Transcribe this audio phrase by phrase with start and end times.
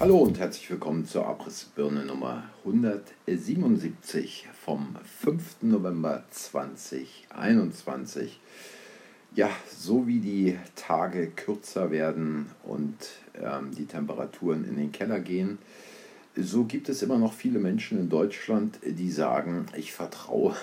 [0.00, 5.62] Hallo und herzlich willkommen zur Abrissbirne Nummer 177 vom 5.
[5.62, 8.38] November 2021.
[9.34, 12.94] Ja, so wie die Tage kürzer werden und
[13.42, 15.58] ähm, die Temperaturen in den Keller gehen,
[16.36, 20.54] so gibt es immer noch viele Menschen in Deutschland, die sagen, ich vertraue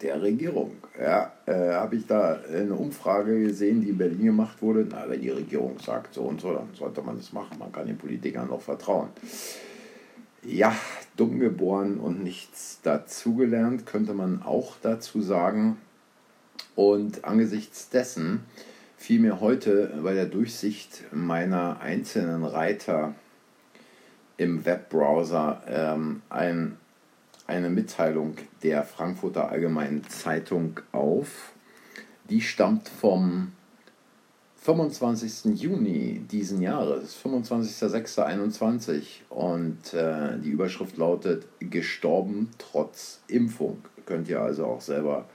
[0.00, 0.72] der Regierung.
[1.00, 4.86] Ja, äh, habe ich da eine Umfrage gesehen, die in Berlin gemacht wurde.
[4.88, 7.58] Na, wenn die Regierung sagt so und so, dann sollte man das machen.
[7.58, 9.08] Man kann den Politikern noch vertrauen.
[10.42, 10.74] Ja,
[11.16, 15.78] dumm geboren und nichts dazugelernt, könnte man auch dazu sagen.
[16.74, 18.40] Und angesichts dessen
[18.96, 23.14] fiel mir heute bei der Durchsicht meiner einzelnen Reiter
[24.36, 26.76] im Webbrowser ähm, ein
[27.46, 31.52] eine Mitteilung der Frankfurter Allgemeinen Zeitung auf.
[32.30, 33.52] Die stammt vom
[34.64, 35.60] 25.
[35.60, 43.82] Juni diesen Jahres, 25.06.21 und äh, die Überschrift lautet Gestorben trotz Impfung.
[44.06, 45.26] Könnt ihr also auch selber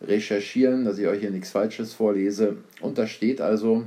[0.00, 2.58] recherchieren, dass ich euch hier nichts Falsches vorlese.
[2.80, 3.84] Und da steht also,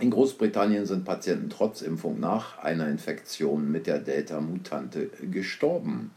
[0.00, 6.12] in Großbritannien sind Patienten trotz Impfung nach einer Infektion mit der Delta-Mutante gestorben.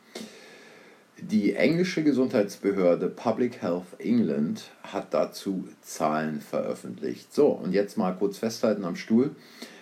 [1.30, 7.32] Die englische Gesundheitsbehörde Public Health England hat dazu Zahlen veröffentlicht.
[7.32, 9.36] So, und jetzt mal kurz festhalten am Stuhl.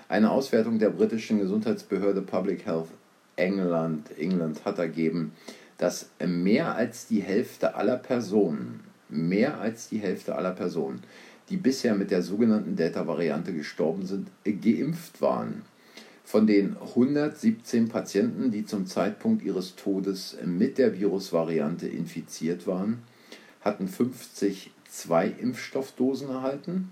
[0.09, 2.89] Eine Auswertung der britischen Gesundheitsbehörde Public Health
[3.37, 5.31] England, England hat ergeben,
[5.77, 11.01] dass mehr als die Hälfte aller Personen, mehr als die Hälfte aller Personen,
[11.49, 15.61] die bisher mit der sogenannten Delta-Variante gestorben sind, geimpft waren.
[16.29, 23.01] Von den 117 Patienten, die zum Zeitpunkt ihres Todes mit der Virusvariante infiziert waren,
[23.61, 26.91] hatten 50 zwei Impfstoffdosen erhalten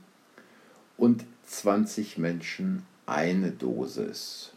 [0.97, 4.53] und 20 Menschen eine Dosis.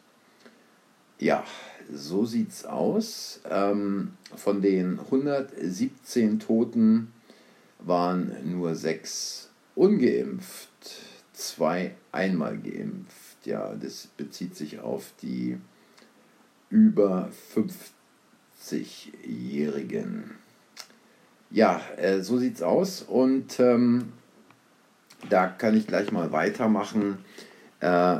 [1.18, 1.44] Ja,
[1.92, 3.40] so sieht's aus.
[3.50, 7.12] Ähm, von den 117 Toten
[7.80, 10.69] waren nur sechs ungeimpft,
[11.40, 13.44] zwei einmal geimpft.
[13.44, 15.58] Ja, das bezieht sich auf die
[16.68, 17.30] über
[18.62, 20.32] 50-Jährigen.
[21.50, 24.12] Ja, äh, so sieht's aus und ähm,
[25.28, 27.18] da kann ich gleich mal weitermachen.
[27.80, 28.18] Äh,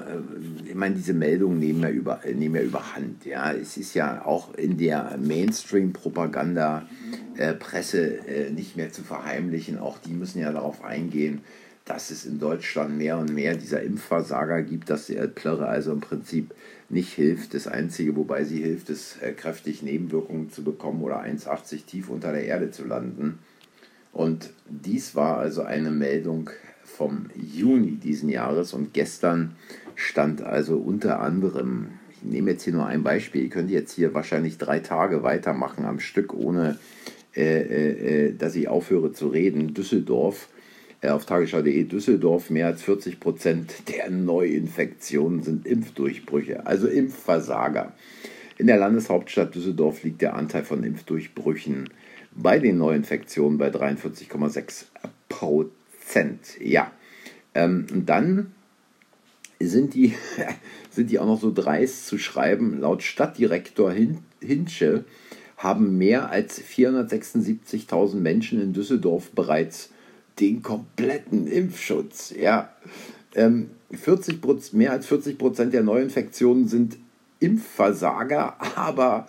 [0.65, 3.25] ich meine, diese Meldungen nehmen ja, über, nehmen ja überhand.
[3.25, 3.53] Ja.
[3.53, 6.89] Es ist ja auch in der Mainstream-Propaganda
[7.37, 9.79] äh, äh, nicht mehr zu verheimlichen.
[9.79, 11.43] Auch die müssen ja darauf eingehen,
[11.85, 16.01] dass es in Deutschland mehr und mehr dieser Impfversager gibt, dass der Plörre also im
[16.01, 16.55] Prinzip
[16.89, 17.55] nicht hilft.
[17.55, 22.33] Das Einzige, wobei sie hilft, ist äh, kräftig Nebenwirkungen zu bekommen oder 1,80 tief unter
[22.33, 23.39] der Erde zu landen.
[24.13, 26.51] Und dies war also eine Meldung
[26.85, 29.57] vom Juni diesen Jahres und gestern
[29.95, 34.13] stand also unter anderem, ich nehme jetzt hier nur ein Beispiel, ihr könnt jetzt hier
[34.15, 36.79] wahrscheinlich drei Tage weitermachen am Stück, ohne
[37.37, 39.75] äh, äh, äh dass ich aufhöre zu reden.
[39.75, 40.49] Düsseldorf
[41.03, 47.93] auf tagesschau.de Düsseldorf mehr als 40 Prozent der Neuinfektionen sind Impfdurchbrüche, also Impfversager.
[48.59, 51.89] In der Landeshauptstadt Düsseldorf liegt der Anteil von Impfdurchbrüchen
[52.33, 54.85] bei den Neuinfektionen bei 43,6
[55.31, 56.61] Prozent.
[56.61, 56.93] Ja,
[57.55, 58.53] ähm, dann
[59.59, 60.15] sind die,
[60.91, 63.95] sind die auch noch so dreist zu schreiben, laut Stadtdirektor
[64.41, 65.05] Hinsche
[65.57, 69.91] haben mehr als 476.000 Menschen in Düsseldorf bereits
[70.41, 72.35] den kompletten Impfschutz.
[72.39, 72.73] Ja,
[73.35, 76.99] ähm, 40 mehr als 40 Prozent der Neuinfektionen sind
[77.41, 79.27] Impfversager, aber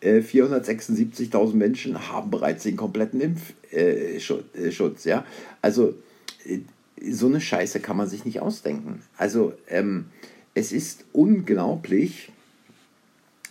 [0.00, 5.06] äh, 476.000 Menschen haben bereits den kompletten Impfschutz.
[5.06, 5.24] Äh, ja,
[5.62, 5.94] also
[6.44, 6.60] äh,
[7.10, 9.02] so eine Scheiße kann man sich nicht ausdenken.
[9.16, 10.06] Also ähm,
[10.54, 12.30] es ist unglaublich,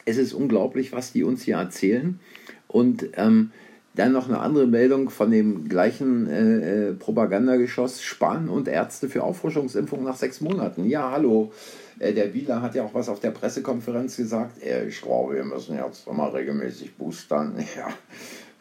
[0.05, 2.19] es ist unglaublich, was die uns hier erzählen.
[2.67, 3.51] Und ähm,
[3.95, 8.01] dann noch eine andere Meldung von dem gleichen äh, äh, Propagandageschoss.
[8.01, 10.85] Spahn und Ärzte für Auffrischungsimpfung nach sechs Monaten.
[10.85, 11.51] Ja, hallo.
[11.99, 14.63] Äh, der Wieler hat ja auch was auf der Pressekonferenz gesagt.
[14.63, 17.63] Äh, ich glaube, wir müssen jetzt mal regelmäßig boostern.
[17.75, 17.87] Ja.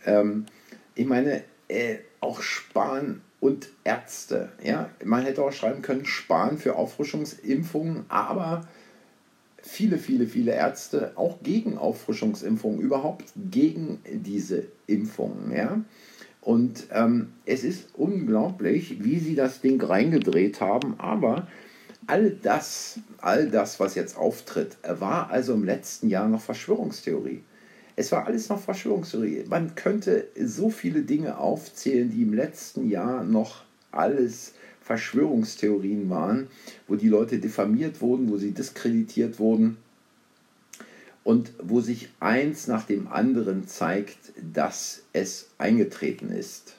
[0.05, 0.46] Ähm,
[0.94, 4.50] ich meine, äh, auch Spahn und Ärzte.
[4.62, 8.67] Ja, man hätte auch schreiben können, Spahn für Auffrischungsimpfungen, aber
[9.62, 15.53] viele, viele, viele Ärzte auch gegen Auffrischungsimpfungen, überhaupt gegen diese Impfungen.
[15.53, 15.81] Ja?
[16.41, 21.47] Und ähm, es ist unglaublich, wie sie das Ding reingedreht haben, aber
[22.09, 27.43] all das, all das, was jetzt auftritt, war also im letzten Jahr noch Verschwörungstheorie.
[27.94, 29.44] Es war alles noch Verschwörungstheorie.
[29.49, 33.62] Man könnte so viele Dinge aufzählen, die im letzten Jahr noch
[33.93, 34.55] alles
[34.92, 36.48] Verschwörungstheorien waren,
[36.86, 39.78] wo die Leute diffamiert wurden, wo sie diskreditiert wurden.
[41.24, 46.74] und wo sich eins nach dem anderen zeigt, dass es eingetreten ist.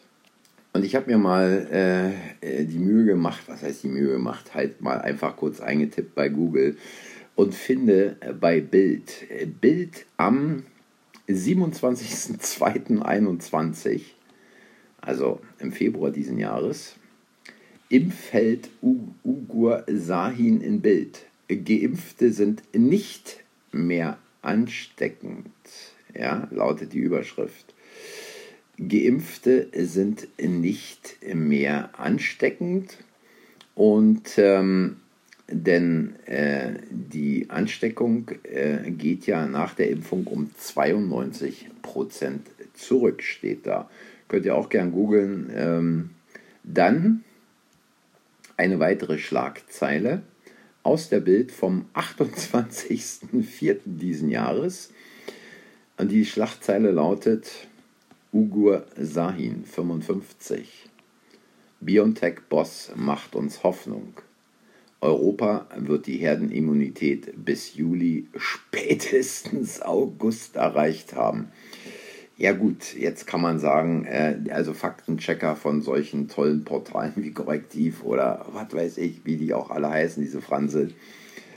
[0.73, 4.81] Und ich habe mir mal äh, die Mühe gemacht, was heißt die Mühe gemacht, halt
[4.81, 6.75] mal einfach kurz eingetippt bei Google
[7.35, 9.25] und finde bei Bild,
[9.61, 10.63] Bild am
[11.29, 14.01] 27.02.21,
[14.99, 16.95] also im Februar diesen Jahres,
[17.89, 21.25] im Feld Ugur Sahin in Bild.
[21.47, 25.49] Geimpfte sind nicht mehr ansteckend,
[26.17, 27.73] ja, lautet die Überschrift.
[28.77, 32.97] Geimpfte sind nicht mehr ansteckend
[33.75, 34.97] und ähm,
[35.49, 43.67] denn äh, die Ansteckung äh, geht ja nach der Impfung um 92 Prozent zurück, steht
[43.67, 43.89] da.
[44.27, 45.51] Könnt ihr auch gern googeln.
[45.53, 46.09] Ähm,
[46.63, 47.23] dann
[48.57, 50.23] eine weitere Schlagzeile
[50.83, 53.79] aus der Bild vom 28.04.
[53.85, 54.91] diesen Jahres.
[55.97, 57.51] Und die Schlagzeile lautet
[58.31, 60.89] Ugur Sahin 55.
[61.81, 64.13] BioNTech-Boss macht uns Hoffnung.
[65.01, 71.51] Europa wird die Herdenimmunität bis Juli, spätestens August erreicht haben.
[72.35, 78.03] Ja gut, jetzt kann man sagen, äh, also Faktenchecker von solchen tollen Portalen wie Korrektiv
[78.03, 80.89] oder was weiß ich, wie die auch alle heißen, diese Franse,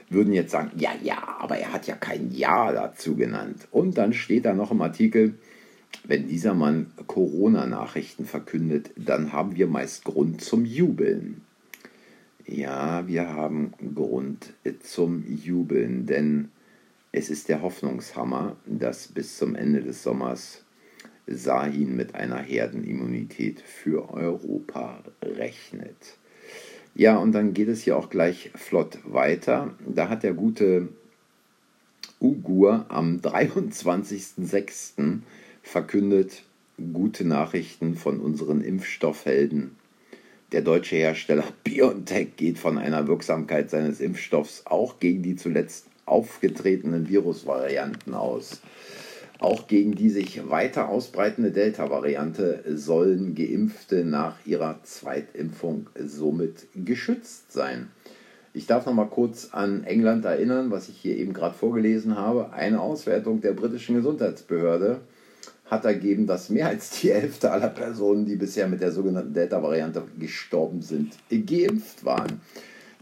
[0.08, 3.66] würden jetzt sagen, ja, ja, aber er hat ja kein Ja dazu genannt.
[3.72, 5.34] Und dann steht da noch im Artikel,
[6.04, 11.40] wenn dieser Mann Corona-Nachrichten verkündet, dann haben wir meist Grund zum Jubeln.
[12.46, 14.52] Ja, wir haben Grund
[14.82, 16.50] zum Jubeln, denn
[17.10, 20.65] es ist der Hoffnungshammer, dass bis zum Ende des Sommers
[21.26, 26.16] Sahin mit einer Herdenimmunität für Europa rechnet.
[26.94, 29.74] Ja, und dann geht es hier auch gleich flott weiter.
[29.86, 30.88] Da hat der gute
[32.20, 35.18] Ugur am 23.06.
[35.62, 36.42] verkündet,
[36.92, 39.76] gute Nachrichten von unseren Impfstoffhelden.
[40.52, 47.08] Der deutsche Hersteller BioNTech geht von einer Wirksamkeit seines Impfstoffs auch gegen die zuletzt aufgetretenen
[47.08, 48.60] Virusvarianten aus.
[49.38, 57.90] Auch gegen die sich weiter ausbreitende Delta-Variante sollen Geimpfte nach ihrer Zweitimpfung somit geschützt sein.
[58.54, 62.54] Ich darf noch mal kurz an England erinnern, was ich hier eben gerade vorgelesen habe.
[62.54, 65.00] Eine Auswertung der britischen Gesundheitsbehörde
[65.66, 70.04] hat ergeben, dass mehr als die Hälfte aller Personen, die bisher mit der sogenannten Delta-Variante
[70.18, 72.40] gestorben sind, geimpft waren.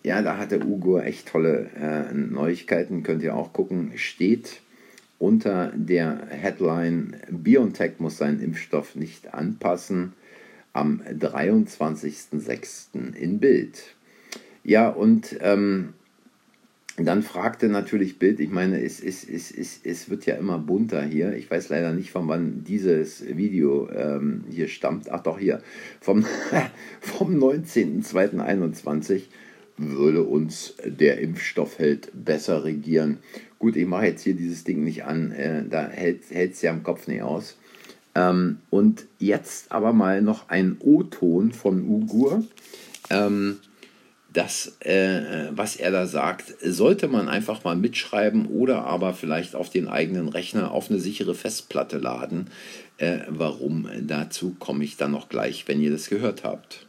[0.03, 3.93] Ja, da hatte Ugo echt tolle äh, Neuigkeiten, könnt ihr auch gucken.
[3.95, 4.61] Steht
[5.19, 10.15] unter der Headline BioNTech muss seinen Impfstoff nicht anpassen
[10.73, 13.15] am 23.06.
[13.15, 13.95] in Bild.
[14.65, 15.95] Ja, und ähm,
[16.97, 21.03] dann fragte natürlich Bild, ich meine, es, es, es, es, es wird ja immer bunter
[21.03, 21.35] hier.
[21.35, 25.11] Ich weiß leider nicht, von wann dieses Video ähm, hier stammt.
[25.11, 25.61] Ach doch, hier,
[26.01, 26.25] vom,
[27.01, 29.23] vom 19.02.21
[29.77, 33.19] würde uns der Impfstoffheld besser regieren.
[33.59, 36.83] Gut, ich mache jetzt hier dieses Ding nicht an, äh, da hält es ja am
[36.83, 37.57] Kopf nicht aus.
[38.15, 42.45] Ähm, und jetzt aber mal noch ein O-Ton von Ugur.
[43.11, 43.59] Ähm,
[44.33, 49.71] das, äh, was er da sagt, sollte man einfach mal mitschreiben oder aber vielleicht auf
[49.71, 52.49] den eigenen Rechner auf eine sichere Festplatte laden.
[52.99, 53.89] Äh, warum?
[54.03, 56.87] Dazu komme ich dann noch gleich, wenn ihr das gehört habt.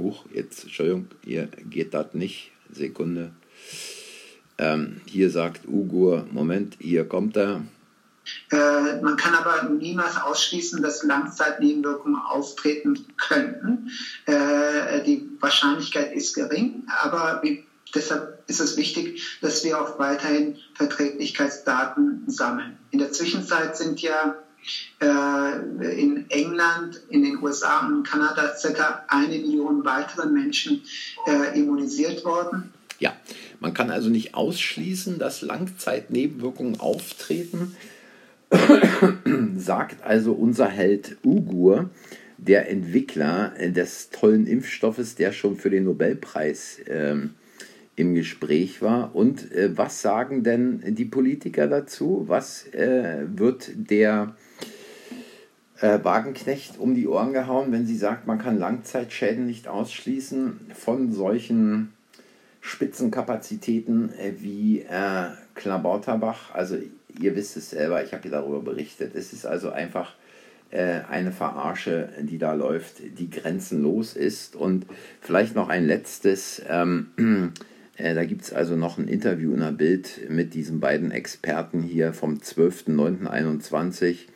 [0.00, 2.52] Huch, jetzt, Entschuldigung, hier geht das nicht.
[2.72, 3.32] Sekunde.
[4.58, 7.62] Ähm, hier sagt Ugur, Moment, hier kommt er.
[8.50, 13.90] Äh, man kann aber niemals ausschließen, dass Langzeitnebenwirkungen auftreten könnten.
[14.26, 17.64] Äh, die Wahrscheinlichkeit ist gering, aber wie,
[17.94, 22.78] deshalb ist es wichtig, dass wir auch weiterhin Verträglichkeitsdaten sammeln.
[22.90, 24.36] In der Zwischenzeit sind ja
[25.00, 30.82] in England, in den USA und in Kanada circa eine Million weitere Menschen
[31.26, 32.72] äh, immunisiert worden.
[32.98, 33.16] Ja,
[33.60, 37.74] man kann also nicht ausschließen, dass Langzeitnebenwirkungen auftreten,
[39.56, 41.88] sagt also unser Held Ugur,
[42.36, 47.34] der Entwickler des tollen Impfstoffes, der schon für den Nobelpreis ähm,
[48.00, 49.14] im Gespräch war.
[49.14, 52.24] Und äh, was sagen denn die Politiker dazu?
[52.26, 54.34] Was äh, wird der
[55.80, 61.12] äh, Wagenknecht um die Ohren gehauen, wenn sie sagt, man kann Langzeitschäden nicht ausschließen von
[61.12, 61.92] solchen
[62.60, 66.54] Spitzenkapazitäten äh, wie äh, Klabauterbach.
[66.54, 66.76] Also
[67.20, 69.14] ihr wisst es selber, ich habe hier darüber berichtet.
[69.14, 70.14] Es ist also einfach
[70.70, 74.56] äh, eine Verarsche, die da läuft, die grenzenlos ist.
[74.56, 74.86] Und
[75.20, 76.62] vielleicht noch ein letztes.
[76.68, 77.69] Ähm, Äh,
[78.02, 82.12] da gibt es also noch ein Interview in der Bild mit diesen beiden Experten hier
[82.12, 84.26] vom 12.09.21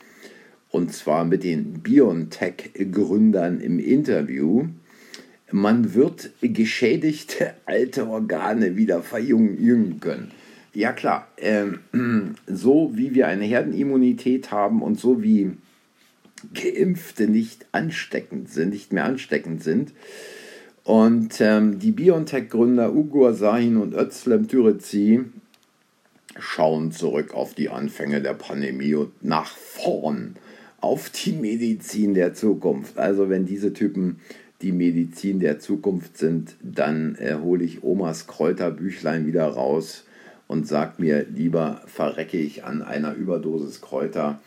[0.71, 4.67] und zwar mit den BioNTech-Gründern im Interview.
[5.51, 10.33] Man wird geschädigte alte Organe wieder verjüngen können.
[10.75, 11.67] Ja klar, äh,
[12.47, 15.53] so wie wir eine Herdenimmunität haben und so wie
[16.53, 19.93] Geimpfte nicht ansteckend sind, nicht mehr ansteckend sind,
[20.85, 25.21] und ähm, die BioNTech-Gründer Ugur Sahin und Özlem Türeci
[26.39, 30.37] schauen zurück auf die Anfänge der Pandemie und nach vorn
[30.81, 32.99] auf die Medizin der Zukunft.
[32.99, 34.21] Also wenn diese Typen
[34.61, 40.05] die Medizin der Zukunft sind, dann äh, hole ich Omas Kräuterbüchlein wieder raus
[40.47, 44.41] und sag mir, lieber verrecke ich an einer Überdosis Kräuter,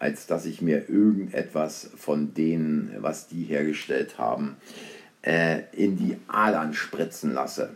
[0.00, 4.56] als dass ich mir irgendetwas von denen, was die hergestellt haben,
[5.24, 7.70] äh, in die Adern spritzen lasse.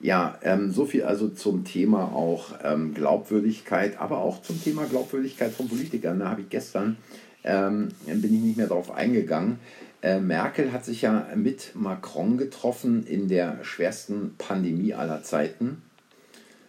[0.00, 5.52] Ja, ähm, so viel also zum Thema auch ähm, Glaubwürdigkeit, aber auch zum Thema Glaubwürdigkeit
[5.52, 6.20] von Politikern.
[6.20, 6.96] Da habe ich gestern,
[7.42, 9.58] ähm, bin ich nicht mehr darauf eingegangen.
[10.02, 15.82] Äh, Merkel hat sich ja mit Macron getroffen in der schwersten Pandemie aller Zeiten.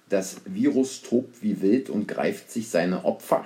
[0.09, 3.45] Das Virus tobt wie wild und greift sich seine Opfer.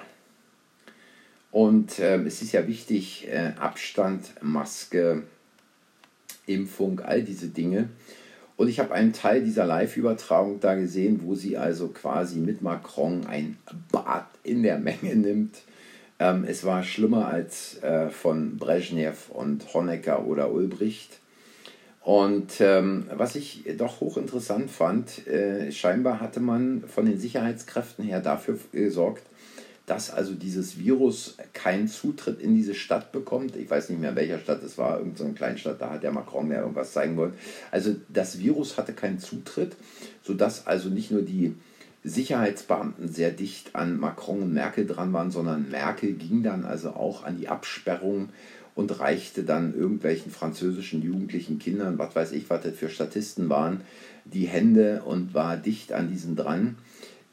[1.52, 5.24] Und äh, es ist ja wichtig, äh, Abstand, Maske,
[6.46, 7.90] Impfung, all diese Dinge.
[8.56, 13.26] Und ich habe einen Teil dieser Live-Übertragung da gesehen, wo sie also quasi mit Macron
[13.26, 13.58] ein
[13.92, 15.62] Bad in der Menge nimmt.
[16.20, 21.20] Ähm, es war schlimmer als äh, von Brezhnev und Honecker oder Ulbricht.
[22.02, 28.20] Und ähm, was ich doch hochinteressant fand, äh, scheinbar hatte man von den Sicherheitskräften her
[28.20, 29.24] dafür gesorgt,
[29.86, 33.56] dass also dieses Virus keinen Zutritt in diese Stadt bekommt.
[33.58, 36.50] Ich weiß nicht mehr, welcher Stadt es war, irgendeine so Kleinstadt, da hat der Macron
[36.50, 37.34] ja irgendwas zeigen wollen.
[37.70, 39.76] Also das Virus hatte keinen Zutritt,
[40.24, 41.56] sodass also nicht nur die
[42.06, 47.24] Sicherheitsbeamten sehr dicht an Macron und Merkel dran waren, sondern Merkel ging dann also auch
[47.24, 48.30] an die Absperrung
[48.76, 53.82] und reichte dann irgendwelchen französischen jugendlichen Kindern, was weiß ich, was das für Statisten waren,
[54.26, 56.78] die Hände und war dicht an diesen dran.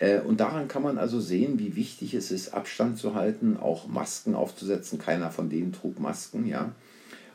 [0.00, 3.86] Äh, und daran kann man also sehen, wie wichtig es ist, Abstand zu halten, auch
[3.86, 4.98] Masken aufzusetzen.
[4.98, 6.72] Keiner von denen trug Masken, ja.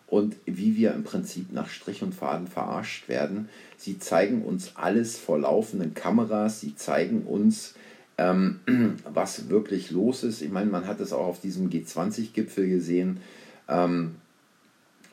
[0.08, 3.50] Und wie wir im Prinzip nach Strich und Faden verarscht werden.
[3.78, 7.76] Sie zeigen uns alles vor laufenden Kameras, sie zeigen uns,
[8.18, 8.60] ähm,
[9.14, 10.42] was wirklich los ist.
[10.42, 13.20] Ich meine, man hat es auch auf diesem G20-Gipfel gesehen.
[13.68, 14.16] Ähm,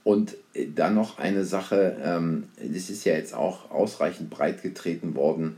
[0.04, 0.35] und
[0.75, 5.56] dann noch eine Sache, ähm, das ist ja jetzt auch ausreichend breit getreten worden.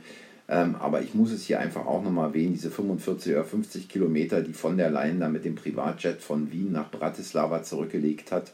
[0.49, 4.43] Ähm, aber ich muss es hier einfach auch nochmal erwähnen, diese 45 oder 50 Kilometer,
[4.43, 8.53] die von der Leyen da mit dem Privatjet von Wien nach Bratislava zurückgelegt hat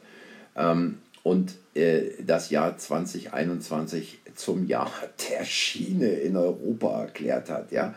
[0.56, 4.92] ähm, und äh, das Jahr 2021 zum Jahr
[5.30, 7.72] der Schiene in Europa erklärt hat.
[7.72, 7.94] Ja?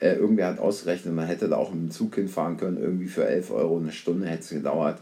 [0.00, 3.26] Äh, irgendwer hat ausgerechnet, man hätte da auch mit dem Zug hinfahren können, irgendwie für
[3.26, 4.98] 11 Euro eine Stunde hätte es gedauert.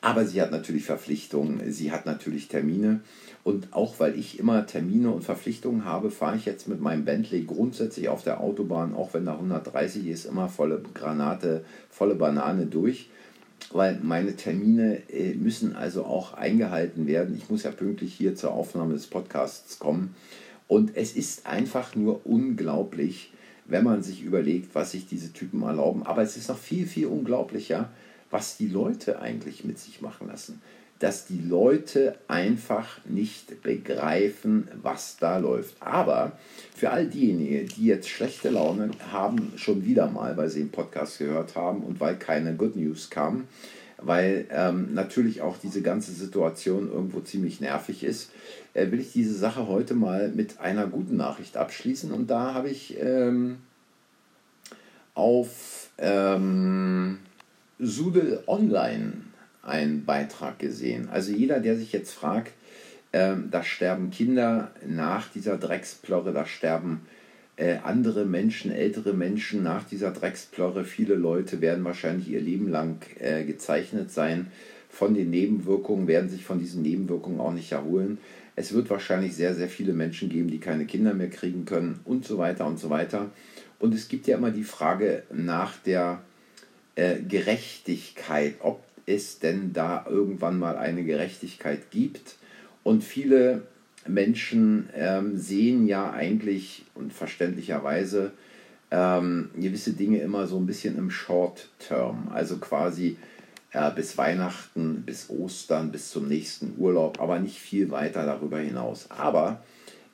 [0.00, 3.00] Aber sie hat natürlich Verpflichtungen, sie hat natürlich Termine.
[3.46, 7.44] Und auch weil ich immer Termine und Verpflichtungen habe, fahre ich jetzt mit meinem Bentley
[7.44, 13.08] grundsätzlich auf der Autobahn, auch wenn da 130 ist, immer volle Granate, volle Banane durch.
[13.70, 17.36] Weil meine Termine äh, müssen also auch eingehalten werden.
[17.36, 20.16] Ich muss ja pünktlich hier zur Aufnahme des Podcasts kommen.
[20.66, 23.32] Und es ist einfach nur unglaublich,
[23.64, 26.02] wenn man sich überlegt, was sich diese Typen erlauben.
[26.02, 27.90] Aber es ist noch viel, viel unglaublicher,
[28.28, 30.60] was die Leute eigentlich mit sich machen lassen
[30.98, 35.74] dass die Leute einfach nicht begreifen, was da läuft.
[35.80, 36.32] Aber
[36.74, 41.18] für all diejenigen, die jetzt schlechte Laune haben, schon wieder mal, weil sie den Podcast
[41.18, 43.44] gehört haben und weil keine Good News kam,
[43.98, 48.30] weil ähm, natürlich auch diese ganze Situation irgendwo ziemlich nervig ist,
[48.72, 52.10] äh, will ich diese Sache heute mal mit einer guten Nachricht abschließen.
[52.10, 53.58] Und da habe ich ähm,
[55.14, 57.18] auf ähm,
[57.78, 59.12] Sudel Online
[59.66, 61.08] einen Beitrag gesehen.
[61.10, 62.52] Also jeder, der sich jetzt fragt,
[63.12, 67.02] ähm, da sterben Kinder nach dieser Drecksplorre, da sterben
[67.56, 70.84] äh, andere Menschen, ältere Menschen nach dieser Drecksplorre.
[70.84, 74.48] Viele Leute werden wahrscheinlich ihr Leben lang äh, gezeichnet sein
[74.90, 78.18] von den Nebenwirkungen, werden sich von diesen Nebenwirkungen auch nicht erholen.
[78.54, 82.24] Es wird wahrscheinlich sehr, sehr viele Menschen geben, die keine Kinder mehr kriegen können und
[82.24, 83.30] so weiter und so weiter.
[83.78, 86.22] Und es gibt ja immer die Frage nach der
[86.94, 92.36] äh, Gerechtigkeit, ob es denn da irgendwann mal eine Gerechtigkeit gibt.
[92.82, 93.62] Und viele
[94.06, 98.32] Menschen ähm, sehen ja eigentlich und verständlicherweise
[98.90, 103.16] ähm, gewisse Dinge immer so ein bisschen im Short Term, also quasi
[103.72, 109.10] äh, bis Weihnachten, bis Ostern, bis zum nächsten Urlaub, aber nicht viel weiter darüber hinaus.
[109.10, 109.62] Aber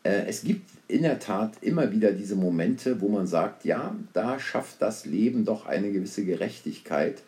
[0.02, 4.38] äh, es gibt in der Tat immer wieder diese Momente, wo man sagt, ja, da
[4.38, 7.22] schafft das Leben doch eine gewisse Gerechtigkeit.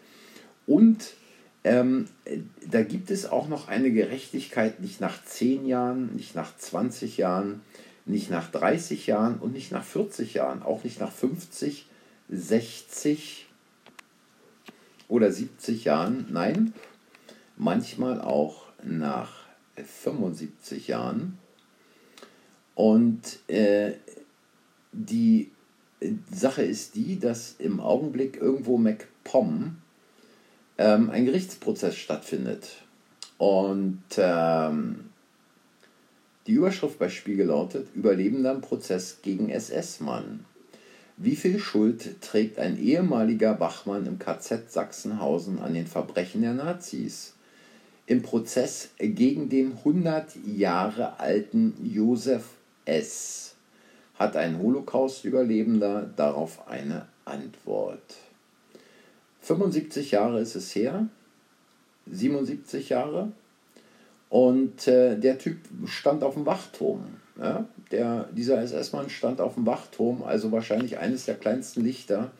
[0.66, 1.14] Und
[1.64, 2.08] ähm,
[2.70, 7.62] da gibt es auch noch eine Gerechtigkeit nicht nach 10 Jahren, nicht nach 20 Jahren,
[8.04, 11.86] nicht nach 30 Jahren und nicht nach 40 Jahren, auch nicht nach 50,
[12.28, 13.46] 60
[15.08, 16.26] oder 70 Jahren.
[16.30, 16.74] Nein,
[17.56, 19.32] manchmal auch nach
[19.76, 21.38] 75 Jahren.
[22.74, 23.92] Und äh,
[24.92, 25.50] die
[26.30, 29.76] Sache ist die, dass im Augenblick irgendwo MacPom
[30.78, 32.82] ähm, ein Gerichtsprozess stattfindet.
[33.38, 35.10] Und ähm,
[36.46, 40.44] die Überschrift bei Spiegel lautet: Überlebender Prozess gegen SS-Mann.
[41.16, 47.34] Wie viel Schuld trägt ein ehemaliger Wachmann im KZ Sachsenhausen an den Verbrechen der Nazis?
[48.06, 52.44] Im Prozess gegen den 100 Jahre alten Josef
[52.84, 53.54] S.
[54.18, 58.02] hat ein Holocaust-Überlebender darauf eine Antwort.
[59.44, 61.06] 75 Jahre ist es her,
[62.10, 63.32] 77 Jahre,
[64.30, 67.04] und äh, der Typ stand auf dem Wachturm.
[67.38, 67.66] Ja?
[67.92, 72.30] Der, dieser SS-Mann stand auf dem Wachturm, also wahrscheinlich eines der kleinsten Lichter,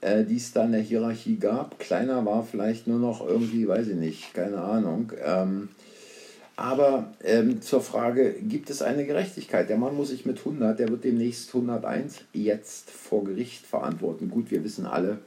[0.00, 1.78] äh, die es da in der Hierarchie gab.
[1.78, 5.12] Kleiner war vielleicht nur noch irgendwie, weiß ich nicht, keine Ahnung.
[5.22, 5.68] Ähm,
[6.56, 9.68] aber ähm, zur Frage, gibt es eine Gerechtigkeit?
[9.68, 14.30] Der Mann muss sich mit 100, der wird demnächst 101 jetzt vor Gericht verantworten.
[14.30, 15.18] Gut, wir wissen alle,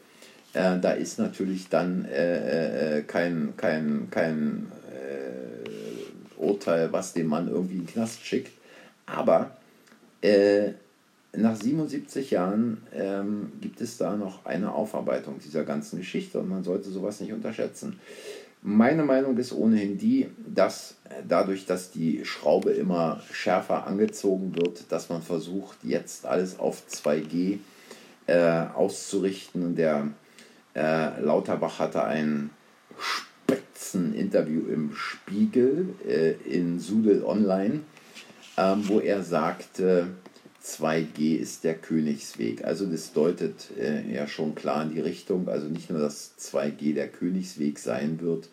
[0.53, 7.48] äh, da ist natürlich dann äh, äh kein, kein, kein äh, Urteil, was den Mann
[7.48, 8.51] irgendwie in den Knast schickt.
[9.05, 9.57] Aber
[10.22, 10.72] äh,
[11.36, 16.63] nach 77 Jahren ähm, gibt es da noch eine Aufarbeitung dieser ganzen Geschichte und man
[16.63, 18.00] sollte sowas nicht unterschätzen.
[18.62, 20.96] Meine Meinung ist ohnehin die, dass
[21.27, 27.57] dadurch, dass die Schraube immer schärfer angezogen wird, dass man versucht, jetzt alles auf 2G
[28.27, 29.75] äh, auszurichten.
[29.75, 30.07] Der
[30.75, 32.50] äh, Lauterbach hatte ein
[32.98, 37.81] Spitzen-Interview im Spiegel äh, in Sudel Online,
[38.57, 40.07] ähm, wo er sagte,
[40.64, 42.64] 2G ist der Königsweg.
[42.64, 45.50] Also das deutet äh, ja schon klar in die Richtung.
[45.50, 48.48] Also nicht nur, dass 2G der Königsweg sein wird,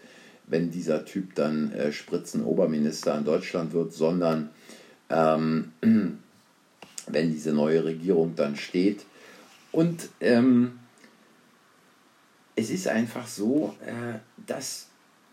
[0.46, 4.50] wenn dieser Typ dann äh, Spritzenoberminister in Deutschland wird, sondern
[5.08, 5.72] ähm,
[7.06, 9.04] wenn diese neue Regierung dann steht.
[9.70, 10.79] Und ähm,
[12.60, 14.88] es ist einfach so, äh, dass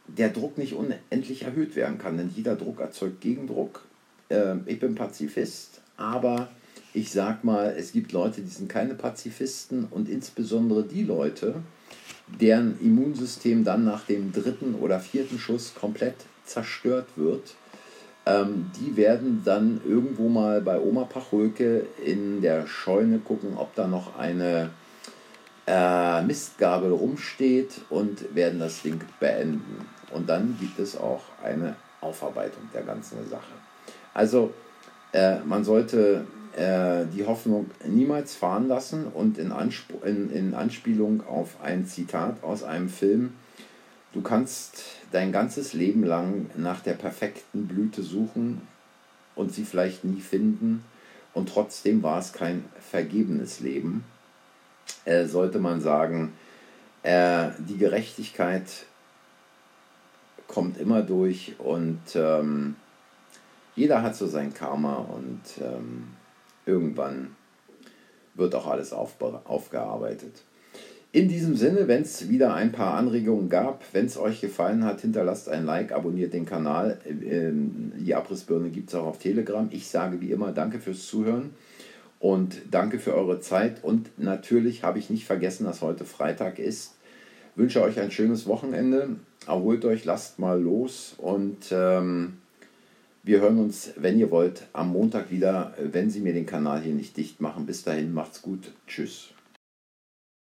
[0.07, 3.85] der Druck nicht unendlich erhöht werden kann, denn jeder Druck erzeugt Gegendruck.
[4.29, 6.47] Äh, ich bin Pazifist, aber
[6.93, 11.55] ich sag mal, es gibt Leute, die sind keine Pazifisten und insbesondere die Leute,
[12.39, 17.55] deren Immunsystem dann nach dem dritten oder vierten Schuss komplett zerstört wird,
[18.25, 23.85] ähm, die werden dann irgendwo mal bei Oma Pachulke in der Scheune gucken, ob da
[23.85, 24.69] noch eine
[25.67, 29.85] äh, Mistgabel rumsteht und werden das Ding beenden.
[30.11, 33.51] Und dann gibt es auch eine Aufarbeitung der ganzen Sache.
[34.13, 34.53] Also
[35.11, 36.25] äh, man sollte
[36.55, 42.43] äh, die Hoffnung niemals fahren lassen und in, Anspr in, in Anspielung auf ein Zitat
[42.43, 43.33] aus einem Film,
[44.13, 48.61] du kannst dein ganzes Leben lang nach der perfekten Blüte suchen
[49.35, 50.83] und sie vielleicht nie finden
[51.33, 54.03] und trotzdem war es kein vergebenes Leben,
[55.05, 56.33] äh, sollte man sagen,
[57.03, 58.85] äh, die Gerechtigkeit
[60.47, 62.75] kommt immer durch und ähm,
[63.75, 66.09] jeder hat so sein Karma und ähm,
[66.65, 67.35] irgendwann
[68.33, 70.43] wird auch alles aufgearbeitet.
[71.11, 75.01] In diesem Sinne, wenn es wieder ein paar Anregungen gab, wenn es euch gefallen hat,
[75.01, 76.99] hinterlasst ein Like, abonniert den Kanal.
[77.05, 79.67] Ähm, die Abrissbirne gibt es auch auf Telegram.
[79.71, 81.51] Ich sage wie immer Danke fürs Zuhören
[82.19, 83.83] und danke für eure Zeit.
[83.83, 86.95] Und natürlich habe ich nicht vergessen, dass heute Freitag ist.
[87.51, 89.15] Ich wünsche euch ein schönes Wochenende.
[89.45, 92.37] Erholt euch, lasst mal los und ähm,
[93.23, 96.93] wir hören uns, wenn ihr wollt, am Montag wieder, wenn Sie mir den Kanal hier
[96.93, 97.65] nicht dicht machen.
[97.65, 98.71] Bis dahin, macht's gut.
[98.87, 99.33] Tschüss.